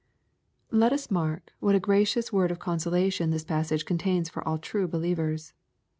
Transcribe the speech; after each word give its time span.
Let 0.71 0.93
us 0.93 1.11
mark 1.11 1.53
what 1.59 1.75
a 1.75 1.79
gracious 1.79 2.33
word 2.33 2.49
of 2.49 2.57
consolation 2.57 3.29
this 3.29 3.43
passage 3.43 3.85
coriainsfor 3.85 4.41
all 4.43 4.57
true 4.57 4.87
believers. 4.87 5.53